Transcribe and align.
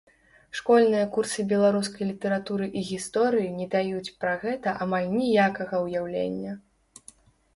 Школьныя 0.59 1.09
курсы 1.15 1.43
беларускай 1.51 2.05
літаратуры 2.11 2.69
і 2.79 2.81
гісторыі 2.89 3.49
не 3.59 3.67
даюць 3.75 4.13
пра 4.23 4.33
гэта 4.45 4.69
амаль 4.85 5.09
ніякага 5.19 5.75
ўяўлення. 5.85 6.57